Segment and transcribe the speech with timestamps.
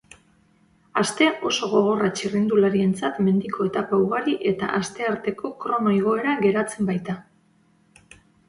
[1.01, 7.21] Aste oso gogorra txirrindularientzat mendiko etapa ugari eta astearteko krono-igoera geratzen baita.